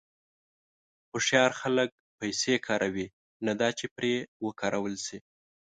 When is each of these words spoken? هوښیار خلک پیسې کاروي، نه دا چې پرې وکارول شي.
هوښیار 1.11 1.51
خلک 1.61 1.89
پیسې 2.19 2.55
کاروي، 2.67 3.07
نه 3.45 3.53
دا 3.61 3.69
چې 3.77 3.85
پرې 3.95 4.13
وکارول 4.45 4.95
شي. 5.05 5.17